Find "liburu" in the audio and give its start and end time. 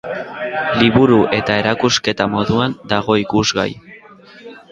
0.79-1.17